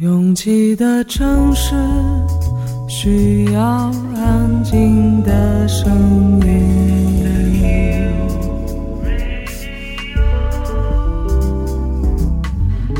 [0.00, 1.74] 拥挤的城市
[2.86, 3.62] 需要
[4.14, 8.06] 安静的声音。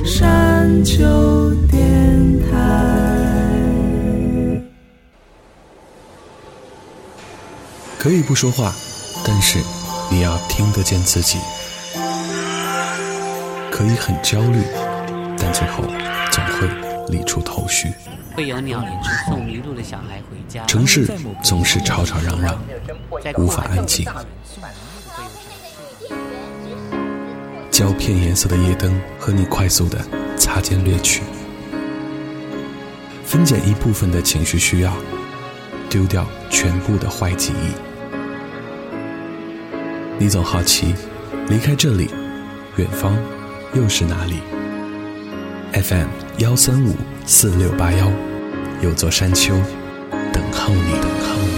[0.07, 2.49] 山丘电台。
[7.99, 8.73] 可以不说话，
[9.23, 9.59] 但是
[10.11, 11.37] 你要听得见自己。
[13.71, 14.63] 可以很焦虑，
[15.37, 15.85] 但最后
[16.31, 16.67] 总会
[17.09, 17.89] 理出头绪。
[18.35, 18.85] 会有鸟
[19.29, 20.65] 送迷路的小孩回家。
[20.67, 21.07] 城市
[21.43, 22.59] 总是吵吵嚷嚷，
[23.39, 24.07] 无法安静。
[27.71, 29.99] 胶片颜色的夜灯和你快速的
[30.37, 31.23] 擦肩掠去，
[33.25, 34.93] 分解一部分的情绪需要，
[35.89, 37.73] 丢掉全部的坏记忆。
[40.19, 40.95] 你总好奇，
[41.49, 42.11] 离开这里，
[42.77, 43.17] 远方。
[43.75, 44.37] 又是哪里
[45.75, 48.13] ？FM 幺三五四六八幺，
[48.83, 49.55] 有座山丘
[50.35, 51.57] 等候你，等候你。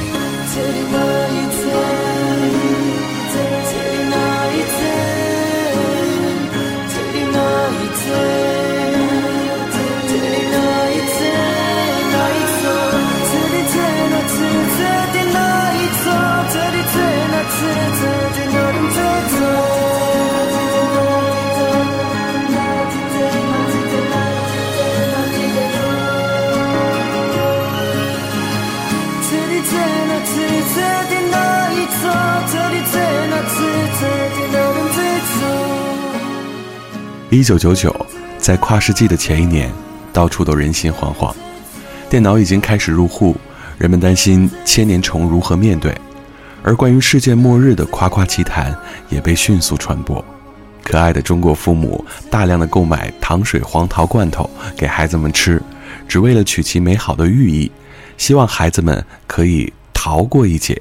[37.31, 37.95] 一九九九，
[38.39, 39.71] 在跨世纪的前一年，
[40.13, 41.35] 到处都人心惶惶，
[42.09, 43.37] 电脑已经开始入户，
[43.77, 45.95] 人们担心千年虫如何面对，
[46.63, 48.75] 而关于世界末日的夸夸其谈
[49.11, 50.25] 也被迅速传播。
[50.83, 55.63] 可爱的中国父母大量的购买糖水黄桃罐头给孩子们吃，
[56.09, 57.71] 只为了取其美好的寓意，
[58.17, 60.81] 希望孩子们可以逃过一劫。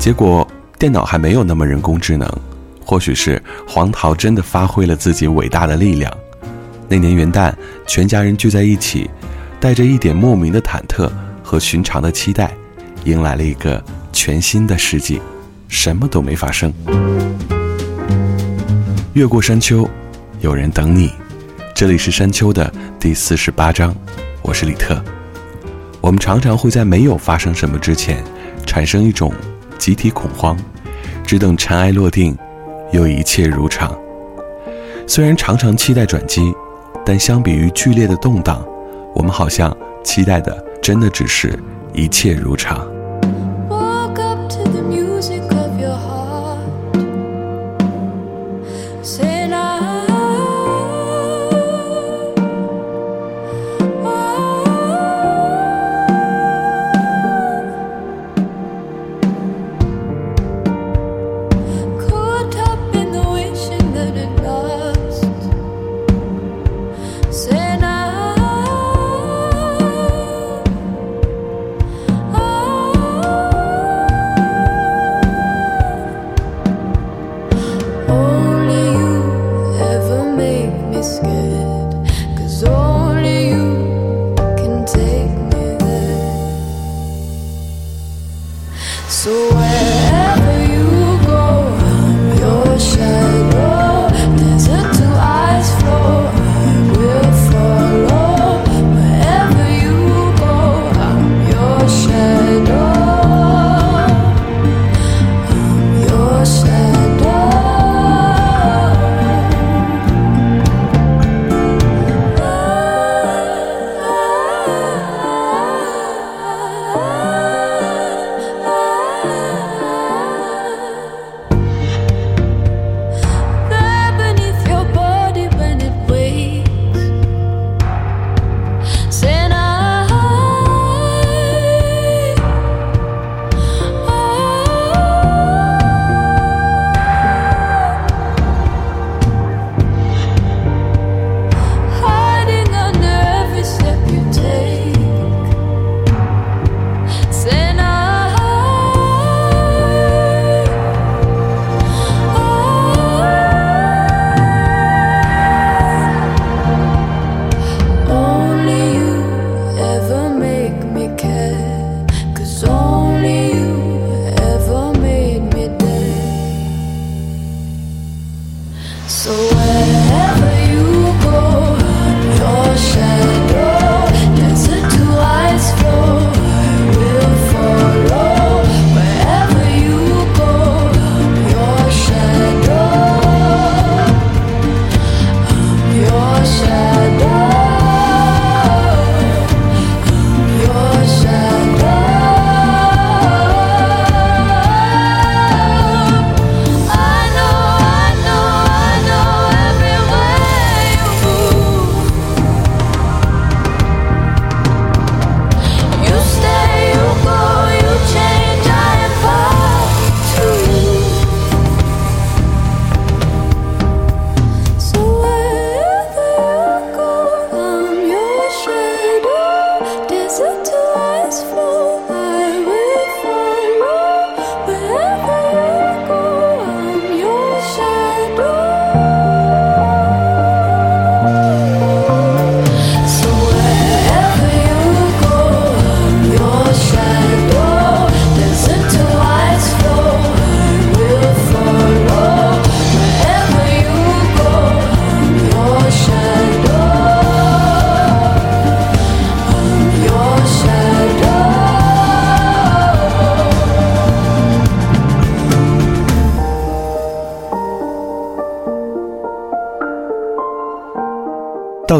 [0.00, 0.44] 结果。
[0.78, 2.26] 电脑还没有那么人工智能，
[2.82, 6.10] 或许是黄桃真的发挥了自己伟大的力量。
[6.88, 7.52] 那年元旦，
[7.86, 9.10] 全家人聚在一起，
[9.60, 11.06] 带着一点莫名的忐忑
[11.42, 12.56] 和寻常的期待，
[13.04, 15.20] 迎来了一个全新的世纪，
[15.68, 16.72] 什么都没发生。
[19.12, 19.86] 越过山丘，
[20.40, 21.12] 有人等你。
[21.74, 23.94] 这里是山丘的第四十八章，
[24.40, 24.98] 我是李特。
[26.00, 28.24] 我们常常会在没有发生什么之前，
[28.64, 29.30] 产生一种。
[29.80, 30.54] 集体恐慌，
[31.24, 32.36] 只等尘埃落定，
[32.92, 33.98] 又一切如常。
[35.06, 36.52] 虽然常常期待转机，
[37.04, 38.62] 但相比于剧烈的动荡，
[39.14, 39.74] 我们好像
[40.04, 41.58] 期待的真的只是
[41.94, 42.86] 一切如常。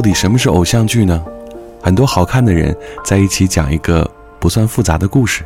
[0.01, 1.23] 到底什么是偶像剧呢？
[1.83, 2.75] 很多好看的人
[3.05, 4.11] 在一起讲一个
[4.41, 5.43] 不算复杂的故事，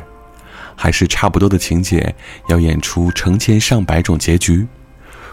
[0.77, 2.15] 还是差不多的情节
[2.47, 4.65] 要演出成千上百种结局，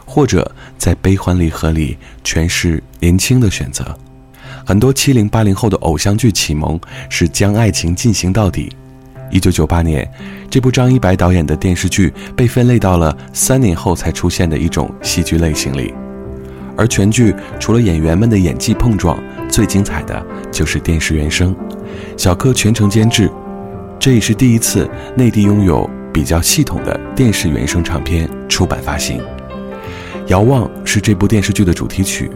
[0.05, 3.97] 或者在悲欢离合里诠释年轻的选择。
[4.67, 6.77] 很多七零八零后的偶像剧启蒙
[7.09, 8.75] 是将爱情进行到底。
[9.31, 10.05] 一九九八年，
[10.51, 15.95] 这部张一白导演的电视剧被分类到了三年后才出现的一种戏剧类型里。
[16.77, 21.55] 而全剧除了演员们的演技碰撞，最精彩的就是电视原声，
[22.17, 23.31] 小柯全程监制，
[23.99, 29.19] 这也是第一次内地拥有比较系统的电视原声唱片出版发行。
[30.29, 32.31] 《遥望》是这部电视剧的主题曲，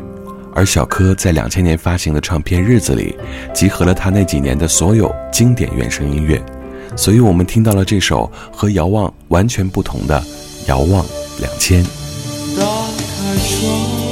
[0.53, 3.17] 而小柯在两千年发行的唱片《日子》里，
[3.55, 6.43] 集合了他那几年的所有经典原声音乐，
[6.97, 10.21] 所以我们听到了这首和《遥望》完全不同的
[10.69, 11.07] 《遥望
[11.41, 11.83] 两千》。
[12.57, 14.06] 打开窗。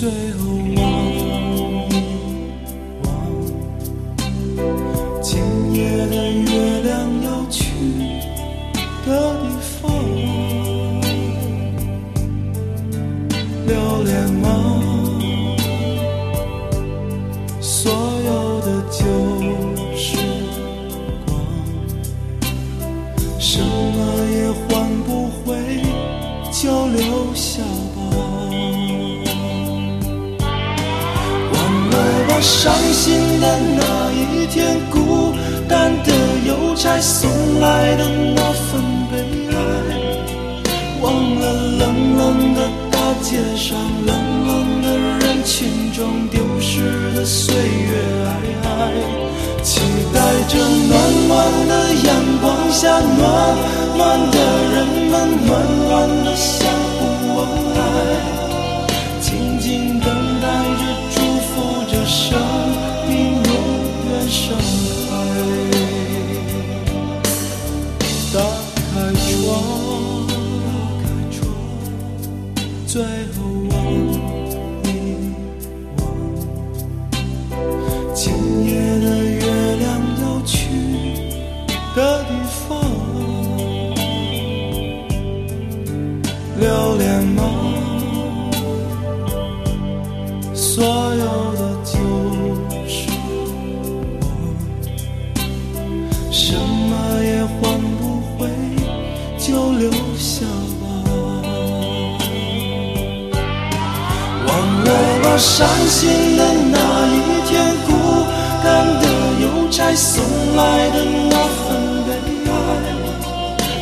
[0.00, 0.29] 最
[37.60, 38.80] 来的那份
[39.10, 39.14] 悲
[39.52, 39.54] 哀，
[41.02, 42.58] 忘了冷冷的
[42.90, 44.10] 大街上，冷
[44.46, 47.92] 冷的人群中丢失的岁月
[48.24, 48.28] 皑
[48.64, 49.80] 皑，期
[50.14, 50.18] 待
[50.48, 50.58] 着
[50.88, 50.92] 暖
[51.28, 51.72] 暖的
[52.06, 52.08] 阳
[52.40, 53.20] 光下，暖
[53.94, 54.36] 暖的
[54.72, 54.76] 人
[55.10, 55.12] 们，
[55.46, 55.50] 暖
[55.86, 55.90] 暖
[56.24, 56.66] 的相
[56.96, 56.98] 互
[57.36, 57.38] 问
[57.76, 57.78] 爱，
[105.40, 106.76] 伤心的那
[107.08, 107.16] 一
[107.48, 107.88] 天，孤
[108.62, 109.04] 单的
[109.40, 110.22] 邮差送
[110.54, 110.96] 来的
[111.30, 111.68] 那份
[112.04, 112.08] 悲
[112.44, 112.52] 哀。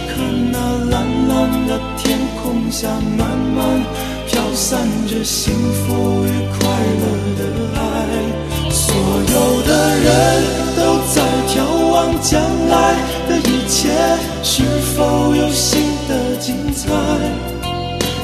[0.09, 0.23] 可
[0.53, 0.57] 那
[0.89, 0.95] 蓝
[1.29, 2.87] 蓝的天空下，
[3.19, 3.59] 慢慢
[4.29, 6.61] 飘散着幸福与快
[7.01, 7.05] 乐
[7.37, 7.41] 的
[7.75, 7.81] 爱。
[8.71, 9.37] 所有
[9.67, 10.09] 的人
[10.77, 10.81] 都
[11.13, 11.17] 在
[11.49, 11.57] 眺
[11.91, 12.95] 望将来
[13.29, 13.91] 的一切，
[14.45, 14.63] 是
[14.95, 16.87] 否有新的精彩？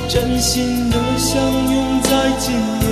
[0.09, 2.87] 真心的相拥，在今夜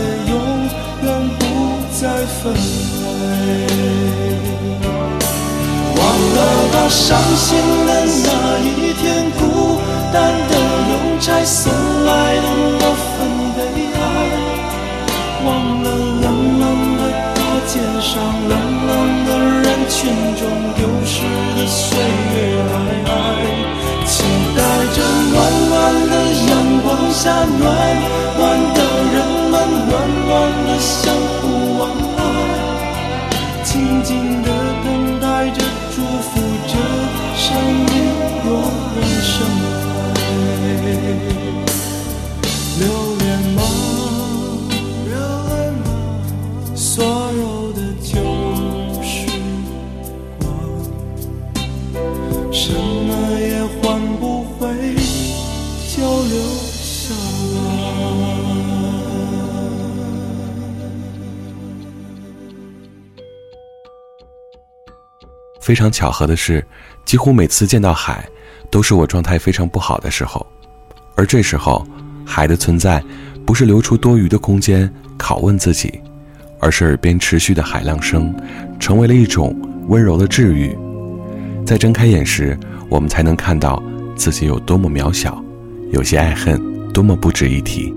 [2.02, 2.58] 再分开。
[5.94, 6.00] 忘
[6.34, 6.38] 了
[6.72, 7.06] 吧，伤
[7.36, 7.46] 心
[7.86, 7.90] 的
[8.24, 8.28] 那
[8.58, 9.40] 一天，孤
[10.12, 10.16] 单
[10.50, 10.52] 的
[10.90, 11.72] 邮差送
[12.04, 12.46] 来的
[12.80, 13.14] 那份
[13.54, 13.58] 悲
[13.94, 13.96] 哀，
[15.46, 15.48] 忘
[15.84, 15.86] 了
[16.22, 16.24] 冷
[16.58, 16.62] 冷
[16.98, 17.00] 的
[17.36, 18.10] 大街上，
[18.48, 18.52] 冷
[18.88, 18.90] 冷
[19.24, 19.28] 的
[19.62, 20.00] 人群
[20.34, 20.42] 中，
[20.74, 21.14] 丢失
[21.56, 21.80] 的岁
[22.34, 22.74] 月皑
[23.06, 23.08] 皑，
[24.08, 24.12] 期
[24.56, 24.60] 待
[24.92, 24.98] 着
[25.32, 25.34] 暖
[25.70, 25.72] 暖
[26.10, 26.12] 的
[26.50, 26.50] 阳
[26.82, 27.30] 光下，
[27.60, 27.62] 暖
[28.36, 28.42] 暖
[28.74, 28.78] 的
[29.14, 29.16] 人
[29.52, 29.54] 们，
[29.88, 29.92] 暖
[30.26, 30.30] 暖
[30.66, 31.41] 的相互，
[34.02, 34.41] 静
[65.72, 66.62] 非常巧合的是，
[67.06, 68.28] 几乎每次见到海，
[68.70, 70.46] 都是我状态非常不好的时候，
[71.16, 71.82] 而这时候，
[72.26, 73.02] 海的存在，
[73.46, 74.86] 不是留出多余的空间
[75.18, 75.98] 拷问自己，
[76.60, 78.34] 而是耳边持续的海浪声，
[78.78, 80.76] 成为了一种温柔的治愈。
[81.64, 82.54] 在睁开眼时，
[82.90, 83.82] 我们才能看到
[84.14, 85.42] 自己有多么渺小，
[85.90, 86.60] 有些爱恨
[86.92, 87.90] 多么不值一提。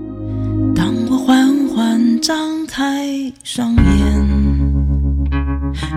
[0.74, 4.35] 当我缓缓张开双眼，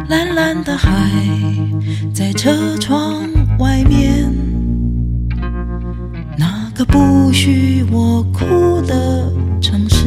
[0.07, 0.91] 蓝蓝的海
[2.13, 3.23] 在车窗
[3.59, 4.31] 外面，
[6.37, 10.05] 那个不许我哭的城市，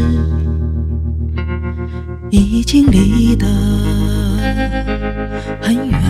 [2.30, 3.46] 已经离得
[5.60, 6.00] 很远。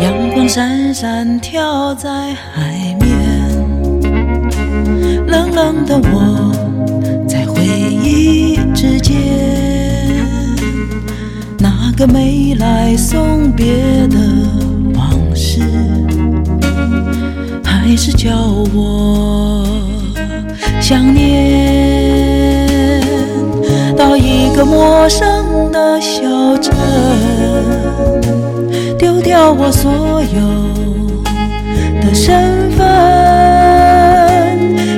[0.00, 3.50] 阳光闪闪跳在海面，
[5.26, 6.52] 冷冷的我
[7.26, 9.16] 在回忆之间，
[11.98, 13.74] 个没来送别
[14.06, 14.16] 的
[14.94, 15.60] 往事，
[17.64, 18.30] 还是叫
[18.72, 19.66] 我
[20.80, 23.02] 想念。
[23.96, 26.22] 到一个陌生的小
[26.58, 26.72] 镇，
[28.96, 30.38] 丢掉我所有
[32.00, 32.86] 的身份，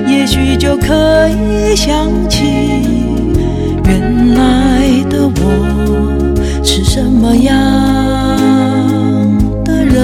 [0.06, 2.39] 也许就可以想起
[7.20, 7.54] 么样
[9.62, 9.94] 的人。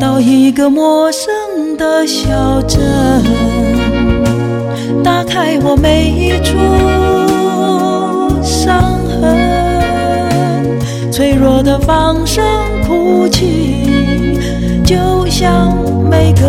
[0.00, 1.30] 到一个陌生
[1.76, 2.80] 的小镇，
[5.04, 6.56] 打开我每一处
[8.42, 9.38] 伤痕，
[11.12, 12.44] 脆弱的放声
[12.86, 13.86] 哭泣，
[14.84, 14.96] 就
[15.28, 15.72] 像
[16.10, 16.42] 每个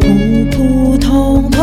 [0.00, 0.08] 普
[0.50, 1.62] 普通通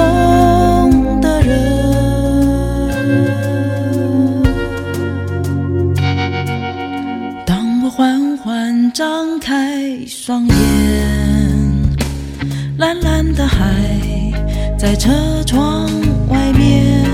[13.62, 15.12] 蓝的海在车
[15.46, 15.88] 窗
[16.30, 17.06] 外面，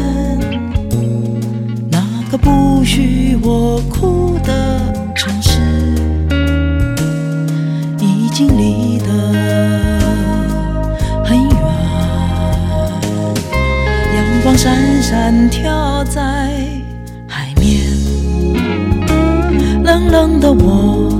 [1.91, 1.99] 那
[2.31, 4.79] 个不许我哭的
[5.13, 5.59] 城市，
[7.99, 9.07] 已经离得
[11.25, 11.51] 很远。
[14.15, 16.21] 阳光闪闪跳在
[17.27, 17.83] 海面，
[19.83, 21.11] 冷冷的我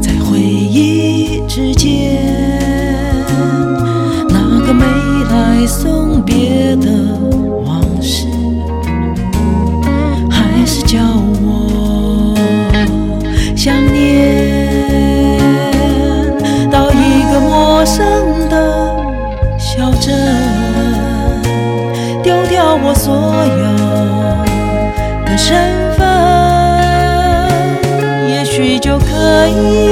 [0.00, 2.31] 在回忆之间，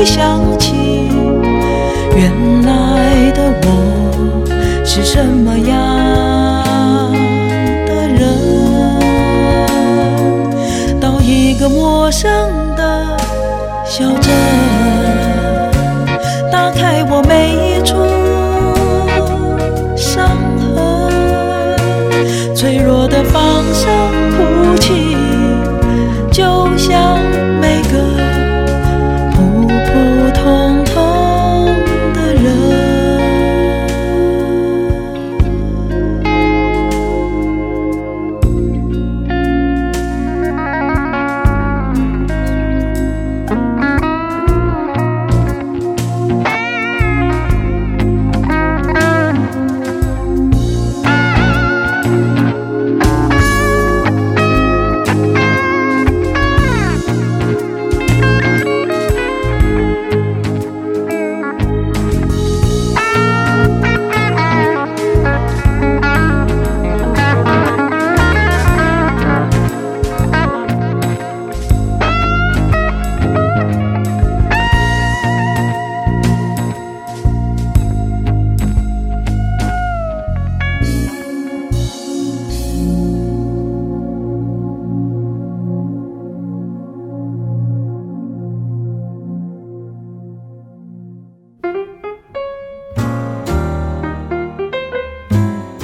[0.05, 0.75] 想起
[2.17, 4.45] 原来的我
[4.85, 7.13] 是什么样
[7.87, 8.21] 的人。
[11.01, 12.31] 到一个陌生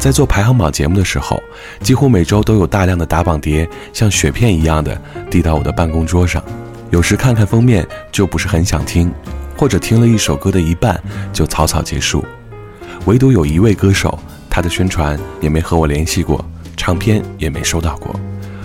[0.07, 1.43] 在做排行榜节目的时候，
[1.81, 4.97] 几乎每周都有大量的打榜碟像雪片一样的
[5.29, 6.41] 递到我的办公桌上。
[6.91, 9.13] 有时看看封面就不是很想听，
[9.57, 12.25] 或者听了一首歌的一半就草草结束。
[13.07, 14.17] 唯独有一位歌手，
[14.49, 16.45] 他的宣传也没和我联系过，
[16.77, 18.15] 唱片也没收到过。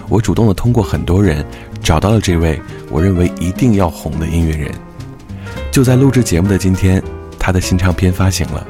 [0.09, 1.43] 我主动的通过很多人
[1.81, 4.71] 找到了这位我认为一定要红的音乐人。
[5.71, 7.01] 就在录制节目的今天，
[7.39, 8.63] 他的新唱片发行了，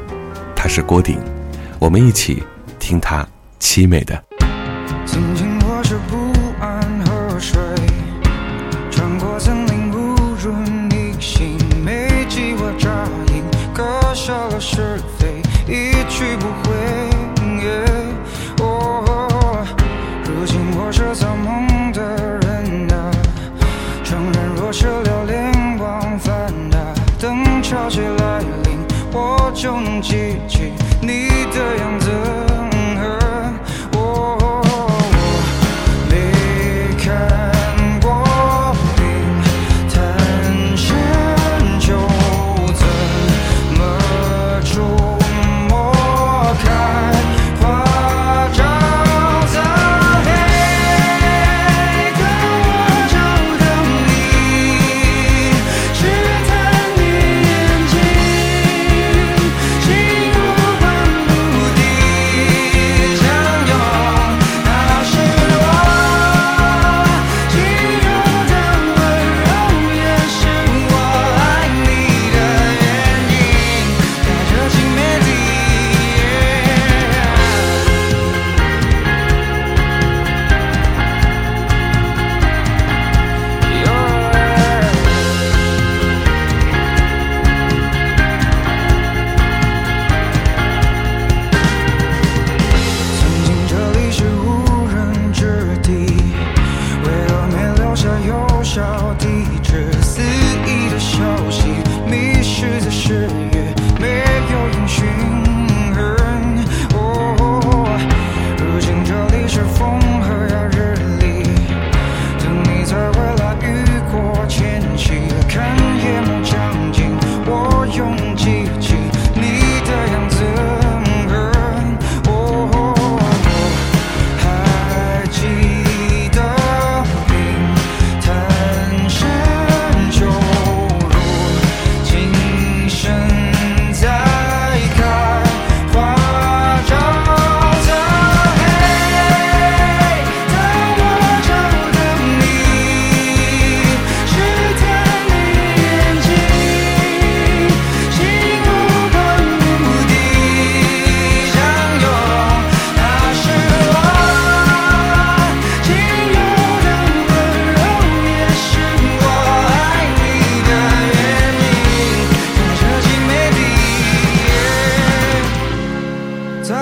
[0.55, 1.17] 他是郭顶，
[1.77, 2.41] 我们一起
[2.81, 3.25] 听他
[3.59, 4.21] 凄美的。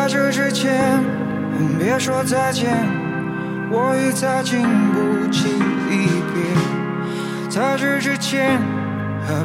[0.10, 1.04] 这之前，
[1.78, 2.68] 别说再见，
[3.70, 5.50] 我已再经不起
[5.88, 6.42] 离别。
[7.48, 8.60] 在这之前，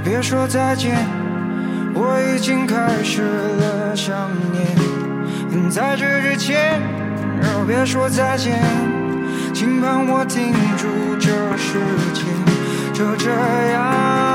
[0.03, 0.96] 别说再见，
[1.92, 4.66] 我已经开始了想念。
[5.70, 6.81] 在这之前，
[7.66, 8.59] 别说再见，
[9.53, 10.88] 请帮我停住
[11.20, 11.79] 这时
[12.14, 12.24] 间，
[12.94, 14.34] 就这样，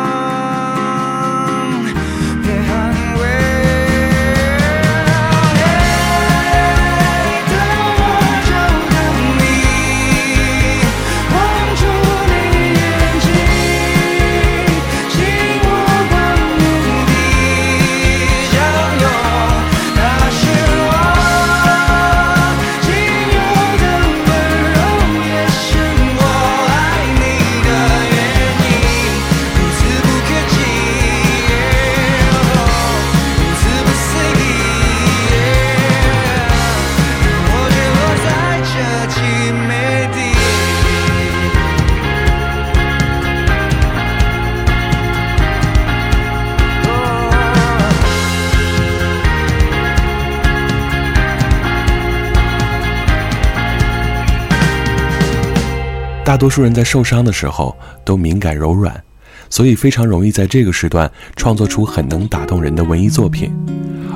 [56.30, 59.04] 大多数人在受伤的时候都敏感柔软
[59.50, 63.52] 所以非常容易在这个时段创作出很能打动人的文艺作品。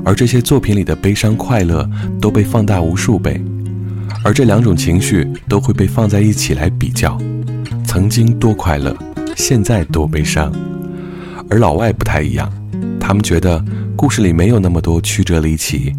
[0.06, 1.90] 而这些作品里的悲伤快乐
[2.22, 3.44] 都被放大无数倍
[4.24, 7.18] 而这两种情绪都会被放在一起来比较
[7.84, 8.96] 曾经多快乐
[9.36, 10.54] 现在多悲伤
[11.50, 12.48] 而老外不太一样
[13.00, 13.60] 他们觉得
[13.96, 15.92] 故事里没有那么多曲折离奇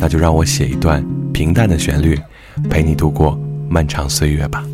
[0.00, 1.00] 那就让我写一段
[1.32, 2.18] 平淡的旋律
[2.68, 4.64] 陪你度过漫长岁月吧。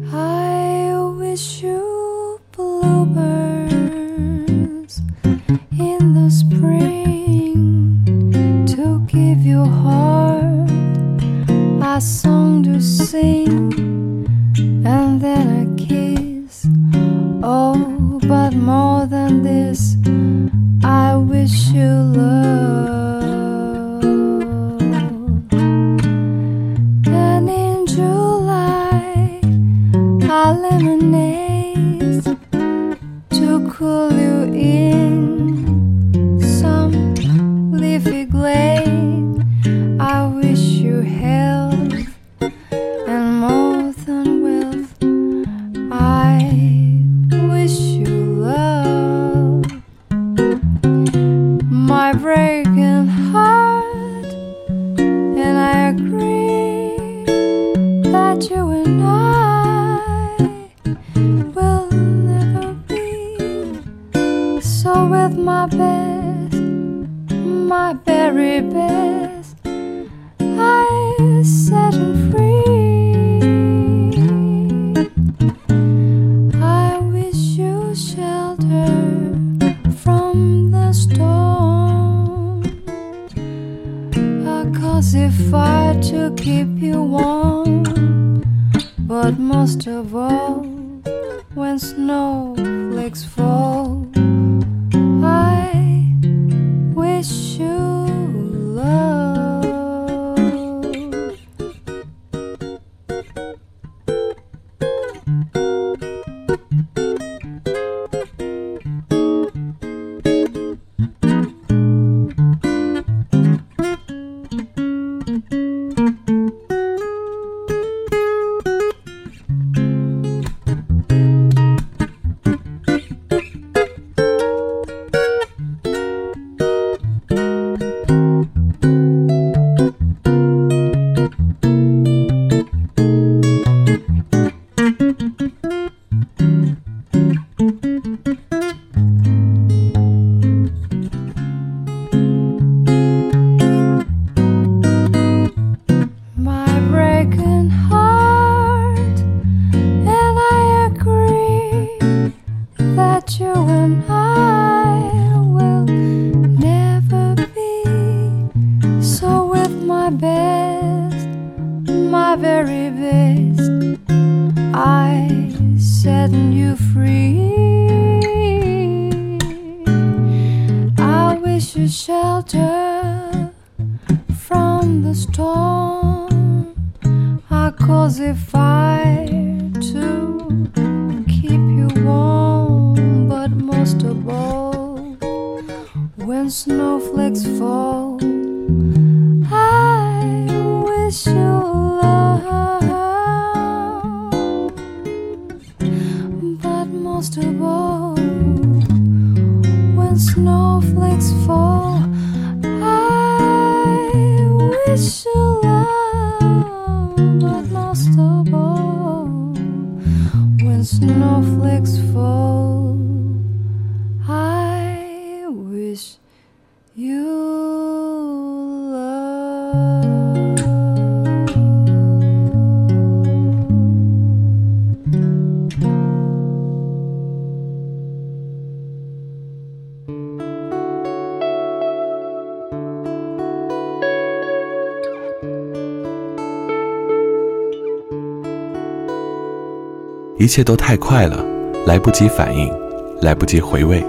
[240.47, 241.45] 一切都太快了
[241.89, 242.73] 来不及反应
[243.21, 244.01] 来不及回味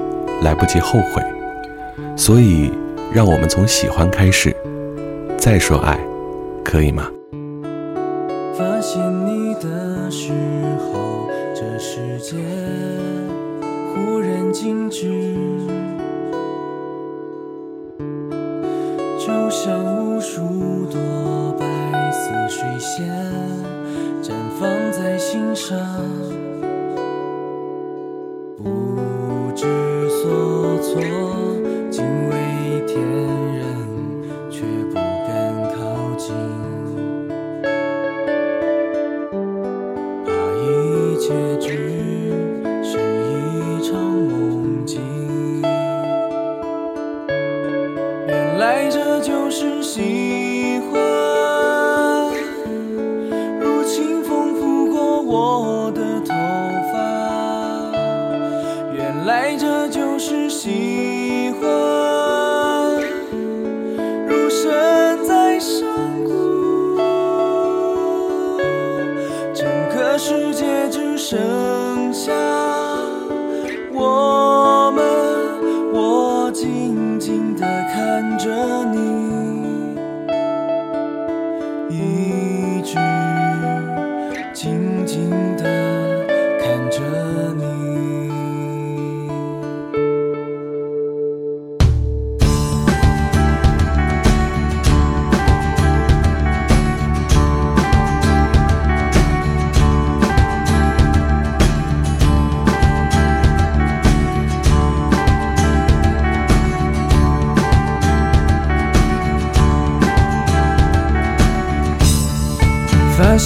[0.44, 1.20] 来不及后悔。
[2.16, 2.72] 所以
[3.12, 4.56] 让我们从喜欢开始
[5.36, 6.00] 再说爱
[6.64, 7.10] 可以吗？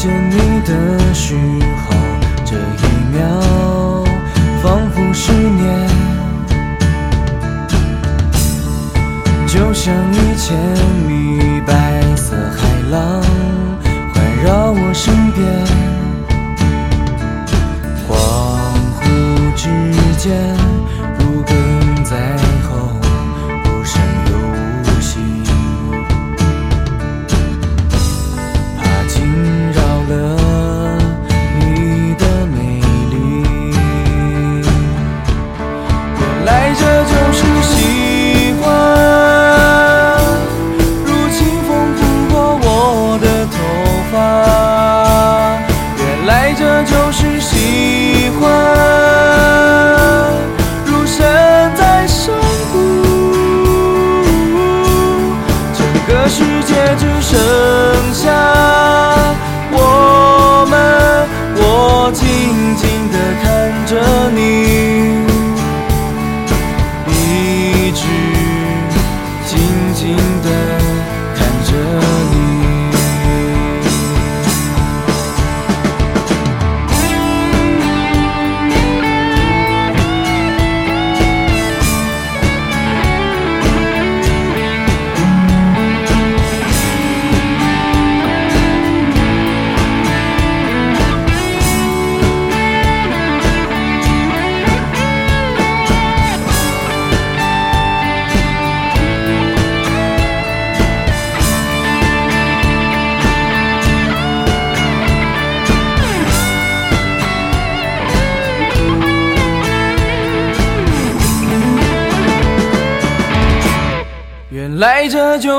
[0.02, 1.51] 见你的许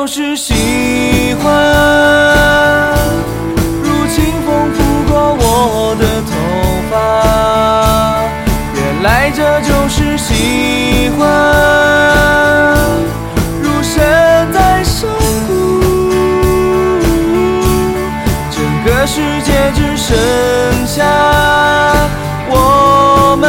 [0.03, 0.53] 就是喜
[1.41, 1.49] 欢，
[3.85, 6.33] 如清风拂过我的头
[6.91, 6.93] 发。
[8.75, 11.23] 原来这就是喜欢，
[13.63, 14.03] 如身
[14.53, 15.09] 在山
[15.47, 15.81] 谷。
[18.51, 20.17] 整个世界只剩
[20.85, 21.07] 下
[22.51, 23.49] 我们，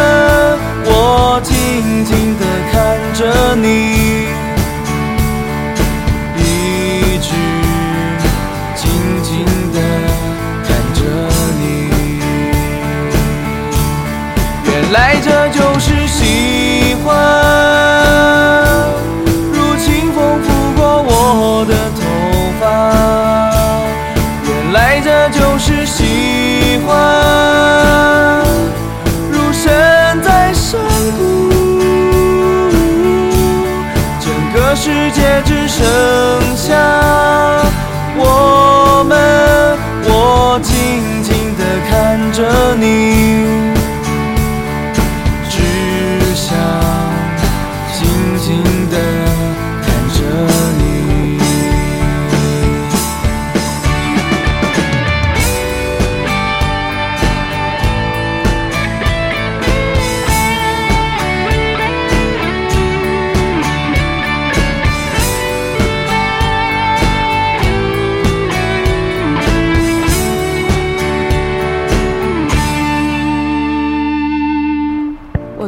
[0.85, 3.52] 我静静地看着
[35.83, 36.22] 界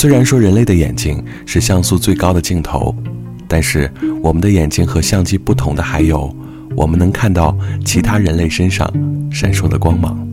[0.00, 2.94] 虽然说人类的眼睛是像素最高的镜头，
[3.46, 6.34] 但是我们的眼睛和相机不同的还有，
[6.74, 8.90] 我们能看到其他人类身上
[9.30, 10.26] 闪烁的光芒。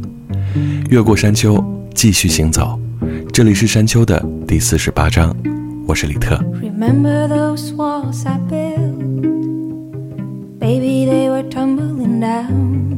[0.90, 1.62] 越过山丘，
[1.94, 2.80] 继续行走。
[3.34, 5.36] 这里是山丘的第四十八章，
[5.86, 6.38] 我是李特。
[6.62, 9.28] Remember those walls I built?
[10.62, 12.96] Baby, they were tumbling down.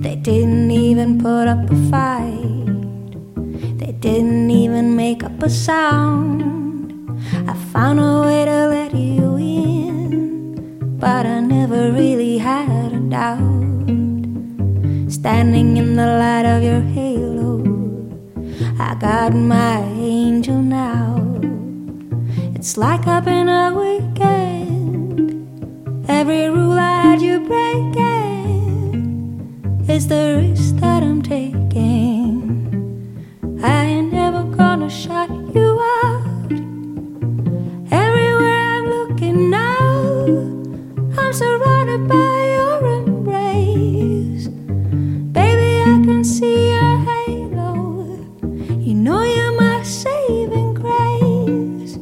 [0.00, 2.40] They didn't even put up a fight.
[3.78, 4.41] They didn't
[5.02, 6.40] make up a sound.
[7.50, 13.88] I found a way to let you in, but I never really had a doubt.
[15.18, 17.52] Standing in the light of your halo,
[18.88, 19.78] I got my
[20.14, 21.06] angel now.
[22.56, 25.30] It's like I've been a weekend.
[26.18, 29.02] Every rule I had you breaking
[29.88, 31.61] is the risk that I'm taking.
[41.98, 44.48] By your embrace.
[44.48, 48.18] Baby, I can see your halo.
[48.78, 51.96] You know you're my saving grace.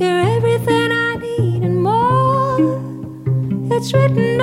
[0.00, 2.80] You're everything I need and more.
[3.76, 4.37] It's written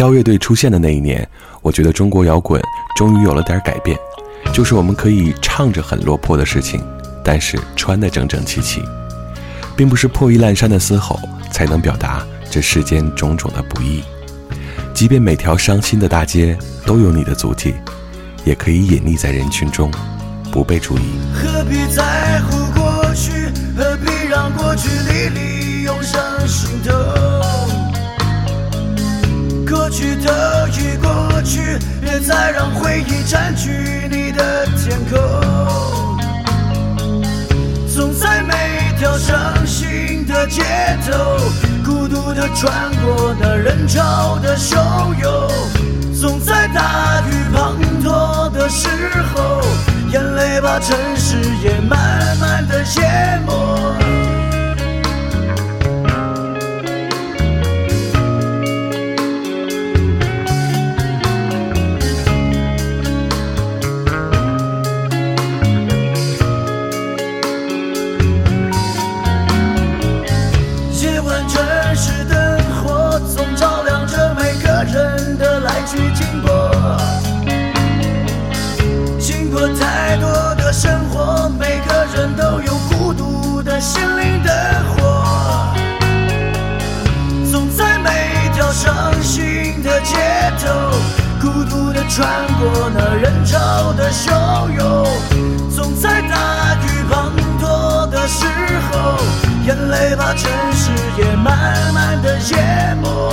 [0.00, 1.28] 飘乐队出现的那一年，
[1.60, 2.58] 我觉得中国摇滚
[2.96, 3.94] 终于有了点改变，
[4.50, 6.82] 就是我们可以唱着很落魄的事情，
[7.22, 8.82] 但是穿得整整齐齐，
[9.76, 11.20] 并不是破衣烂衫的嘶吼
[11.52, 14.02] 才能表达这世间种种的不易。
[14.94, 17.74] 即便每条伤心的大街都有你的足迹，
[18.42, 19.90] 也可以隐匿在人群中，
[20.50, 21.02] 不被注意。
[21.34, 23.30] 何必在乎过去？
[23.76, 25.19] 何必让过去历
[30.24, 35.18] 都已过去，别再让回忆占据你的天空。
[37.88, 40.62] 总在每一条伤心的街
[41.06, 41.38] 头，
[41.84, 44.76] 孤独的穿过那人潮的汹
[45.20, 45.48] 涌。
[46.14, 48.88] 总在大雨滂沱的时
[49.34, 49.60] 候，
[50.12, 53.99] 眼泪把城市也慢慢的淹没。
[83.80, 84.50] 心灵的
[84.90, 85.72] 火，
[87.50, 90.16] 总在每条伤心的街
[90.58, 90.68] 头，
[91.40, 95.06] 孤独的穿过那人潮的汹涌，
[95.74, 98.44] 总在大雨滂沱的时
[98.92, 99.16] 候，
[99.66, 103.32] 眼泪把城市也慢慢的淹没。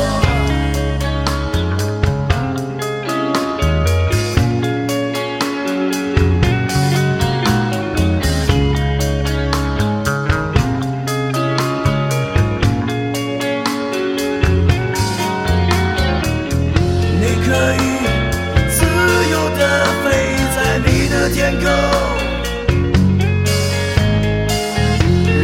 [21.47, 21.65] 天空，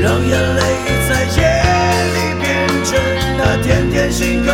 [0.01, 0.61] 让眼泪
[1.07, 1.39] 在夜
[2.13, 2.43] 里变
[2.83, 2.91] 成
[3.37, 4.53] 那点点星空。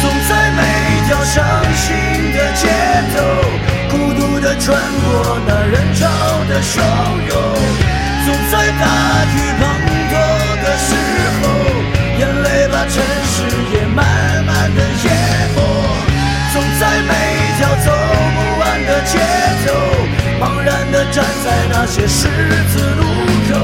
[0.00, 0.60] 总在每
[1.06, 1.84] 条伤心
[2.32, 2.64] 的街
[3.14, 3.14] 头，
[3.90, 6.08] 孤独的穿过那人潮
[6.48, 6.80] 的汹
[7.28, 7.34] 涌。
[8.24, 8.84] 总在大
[9.34, 9.36] 雨
[20.66, 23.04] 然的站在那些十字路
[23.48, 23.54] 口。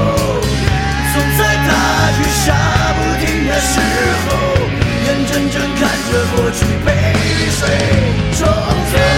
[1.13, 1.71] 总在大
[2.17, 2.55] 雨下
[2.95, 3.75] 不停的时
[4.23, 4.29] 候，
[5.05, 6.87] 眼睁睁看着过去被
[7.51, 7.59] 水
[8.31, 9.12] 冲走。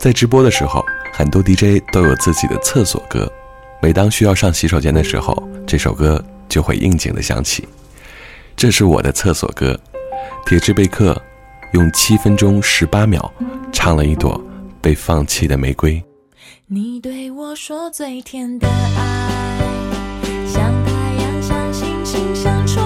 [0.00, 0.82] 在直播的时候，
[1.12, 3.30] 很多 DJ 都有自己的厕所歌。
[3.82, 7.68] 每当需要上洗手间的时候，这首歌就会应景的响起。
[8.56, 9.78] 这是我的厕所歌，
[10.46, 11.20] 铁质贝克
[11.74, 13.30] 用七分钟十八秒
[13.72, 14.42] 唱了一朵
[14.80, 16.02] 被放弃的玫瑰。
[16.66, 19.60] 你对我说最甜的爱，
[20.46, 20.92] 像太
[21.22, 22.82] 阳，像星星，像虫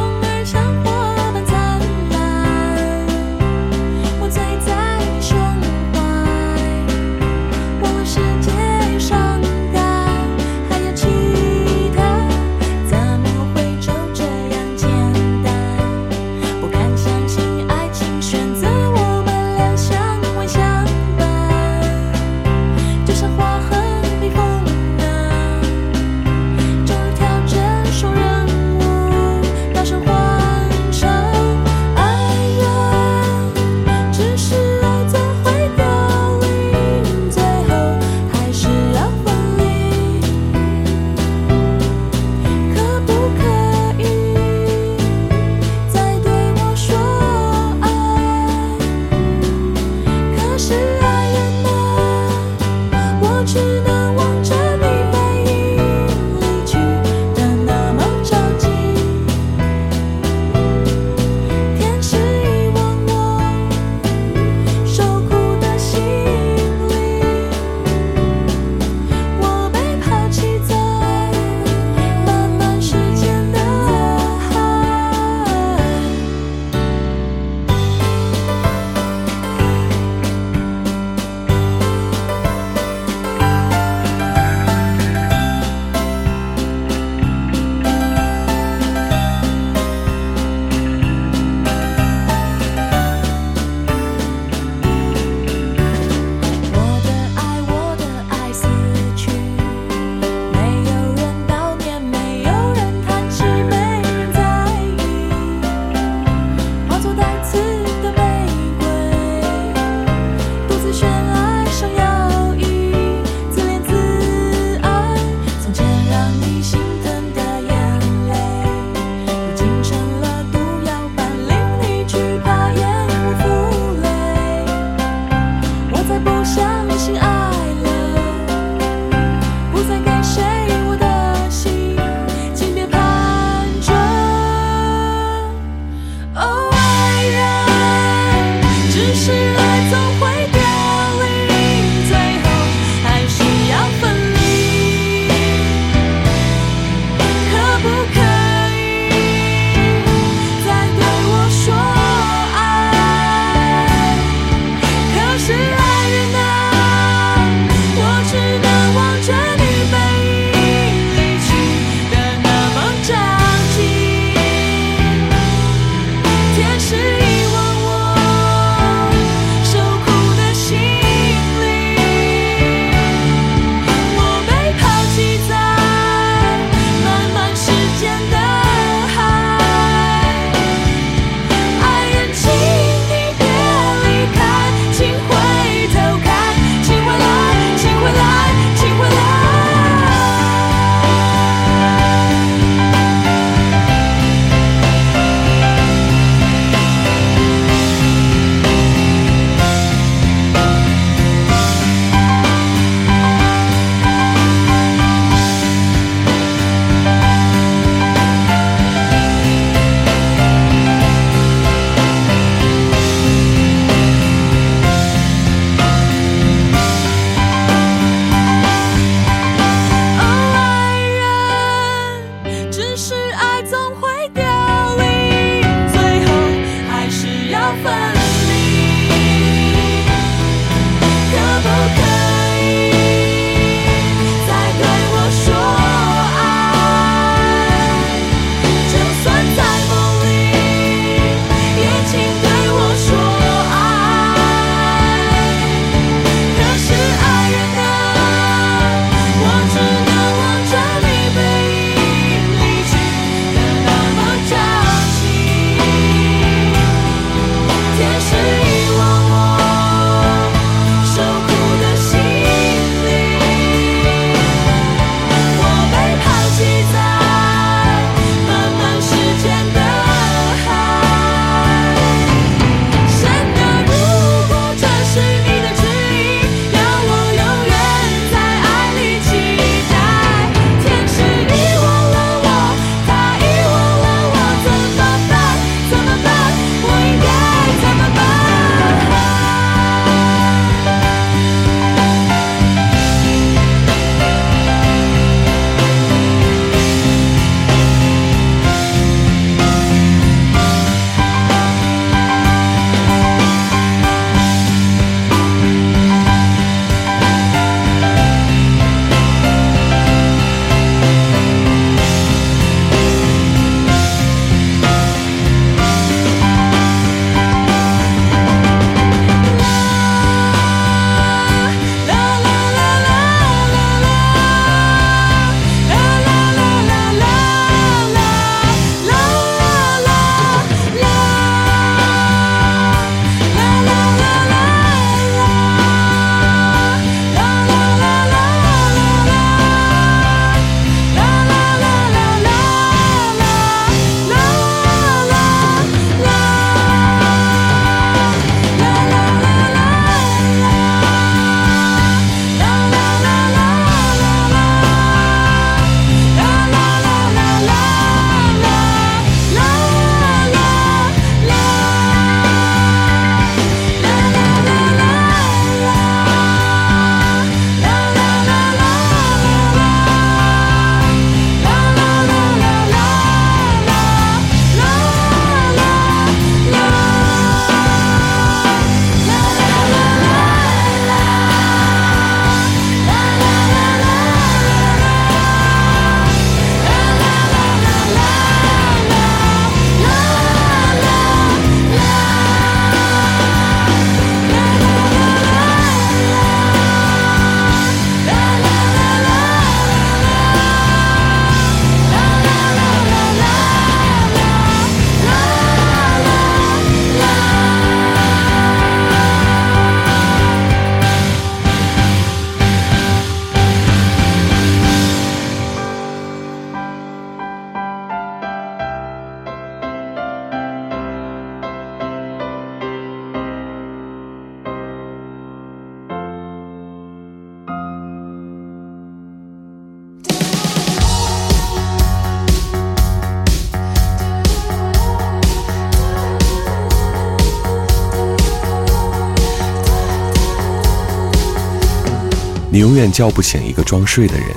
[443.10, 444.48] 叫不醒一个装睡的人，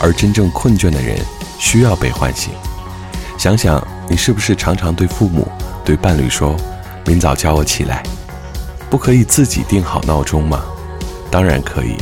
[0.00, 1.18] 而真正困倦的人
[1.58, 2.52] 需要被唤醒。
[3.38, 5.46] 想想你是不是常常对父母、
[5.84, 6.56] 对伴侣说
[7.06, 8.02] ：“明早叫我起来。”
[8.88, 10.64] 不可以自己定好闹钟吗？
[11.30, 11.96] 当然可以，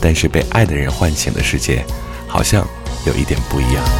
[0.00, 1.84] 但是被爱的人唤醒的世界，
[2.28, 2.66] 好像
[3.04, 3.99] 有一点不一样。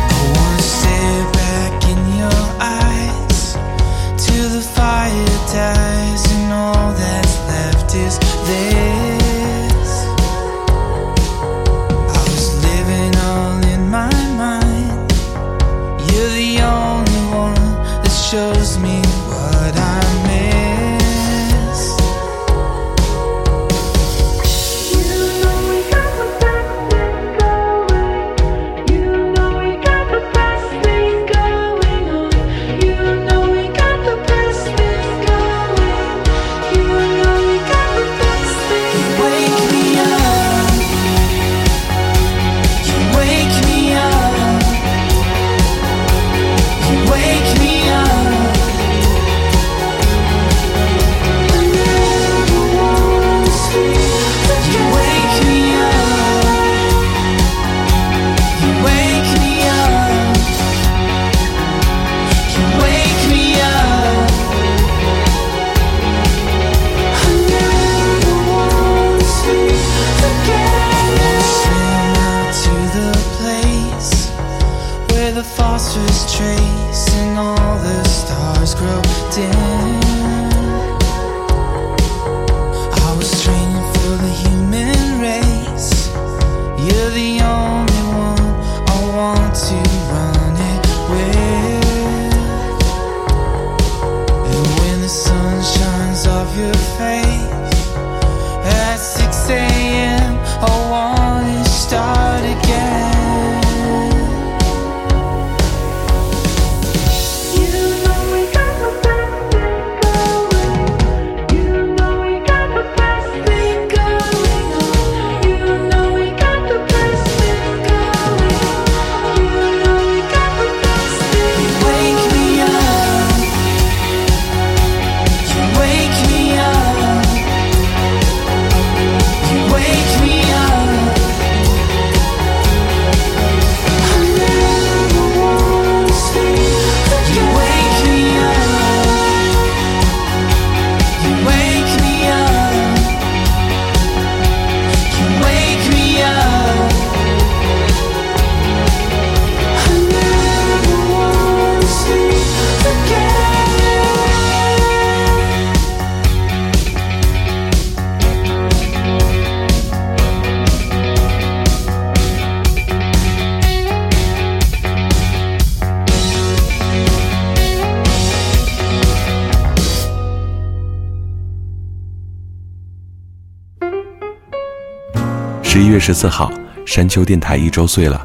[176.11, 176.51] 十四号，
[176.85, 178.21] 山丘电台一周岁了，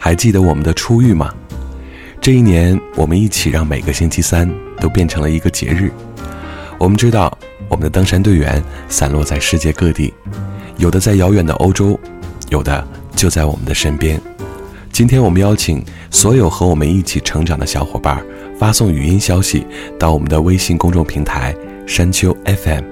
[0.00, 1.32] 还记得我们的初遇吗？
[2.20, 5.92] 这一年，我们一起让每个星期三都变成了一个节日。
[6.76, 7.32] 我们知道，
[7.68, 10.12] 我们的登山队员散落在世界各地，
[10.76, 11.96] 有的在遥远的欧洲，
[12.48, 14.20] 有的就在我们的身边。
[14.90, 18.20] 今天我们邀请所有和我们一起成长的小伙伴
[18.58, 19.64] 发送语音消息
[20.00, 21.54] 到我们的微信公众平台
[21.86, 22.82] “山丘 FM”，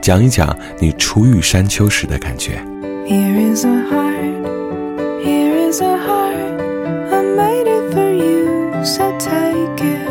[0.00, 2.64] 讲一讲你初遇山丘时的感觉。
[3.04, 6.60] Here is a heart, here is a heart.
[7.12, 10.06] I made it for you, so take it.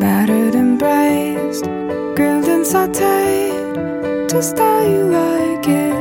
[0.00, 1.64] Battered and braced,
[2.16, 5.95] grilled and sauteed, just how you like it,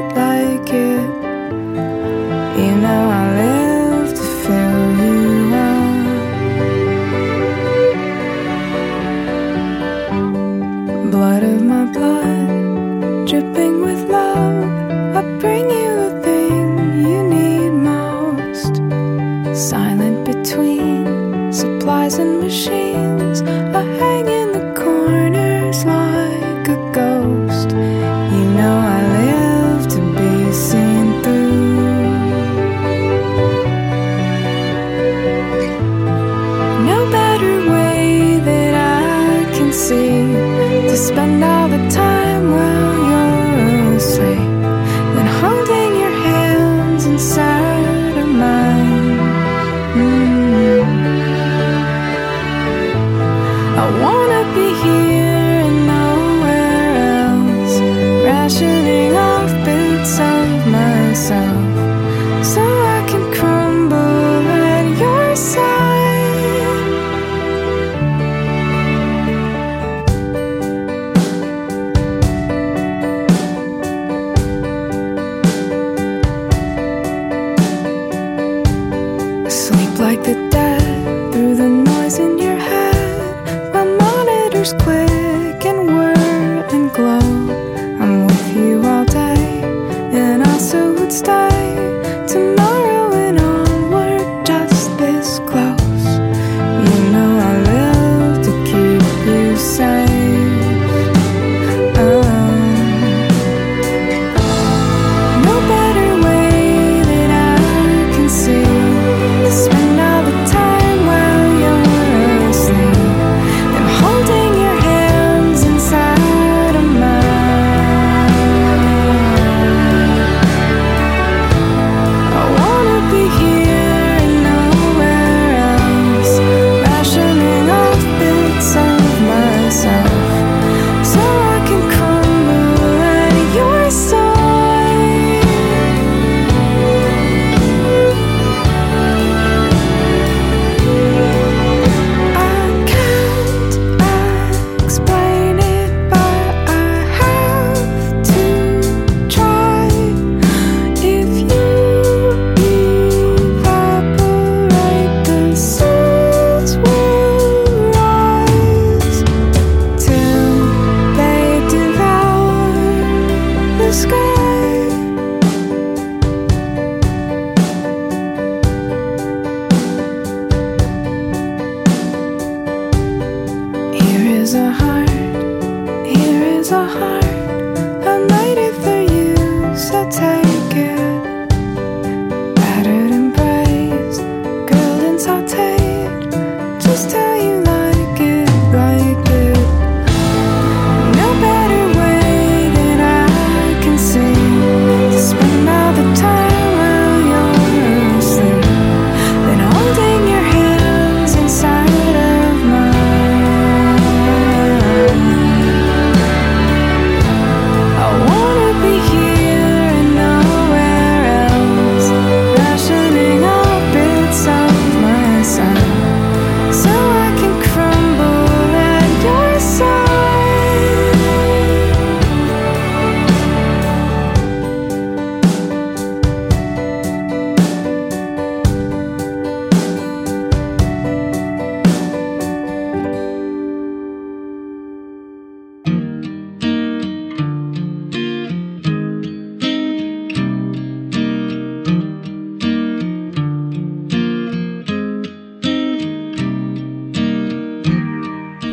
[19.55, 25.85] Silent between supplies and machines, I hang in the corners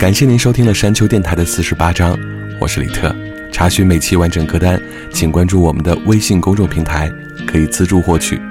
[0.02, 2.18] 感谢您收听了山丘电台的四十八章，
[2.58, 3.14] 我是李特。
[3.52, 4.82] 查询每期完整歌单，
[5.12, 7.08] 请关注我们的微信公众平台，
[7.46, 8.42] 可以自助获取。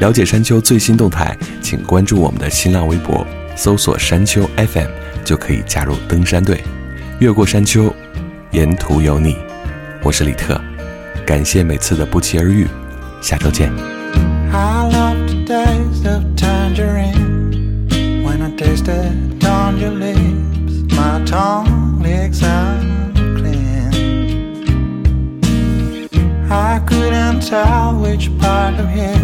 [0.00, 4.88] 了解山丘最新动态，请关注我们的新浪微博，搜索山丘 FM
[5.26, 6.64] 就可以加入登山队。
[7.18, 7.94] 越过山丘，
[8.52, 9.36] 沿途有你。
[10.02, 10.58] 我是李特，
[11.26, 12.66] 感谢每次的不期而遇，
[13.20, 13.70] 下周见。
[14.50, 16.53] I love the taste of tangerine.
[21.34, 23.90] Tongue licks unclean.
[26.48, 29.16] I couldn't tell which part of you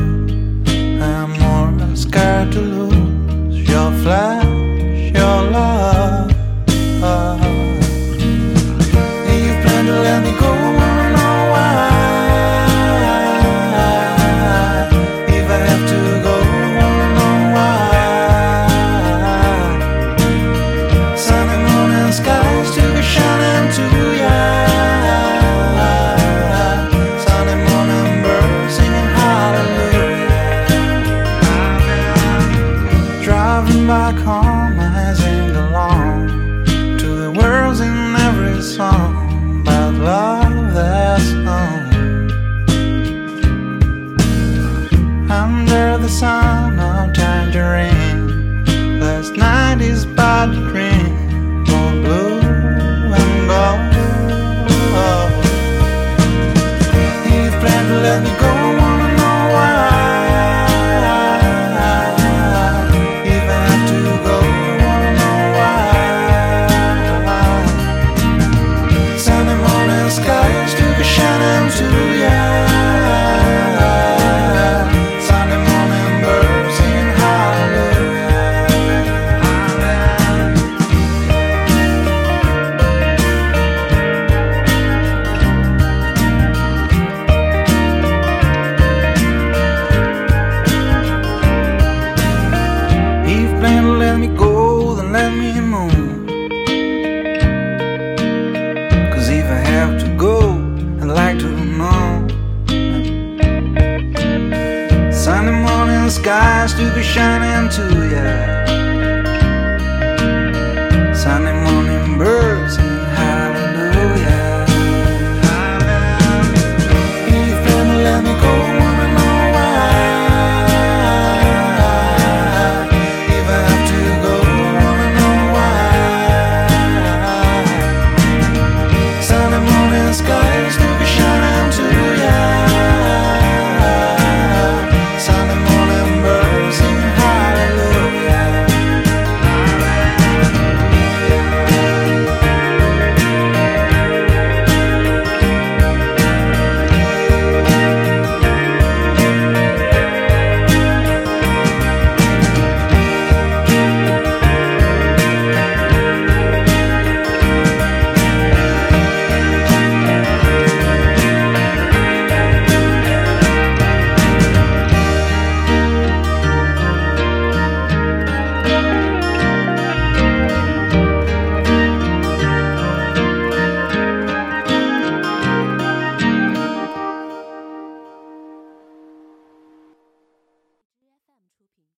[1.09, 3.57] I'm more scared to lose.
[3.71, 6.20] Your flesh, your love.